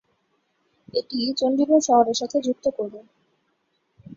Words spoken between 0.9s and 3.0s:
এটি চন্ডীগড় শহরের সাথে যুক্ত করবে।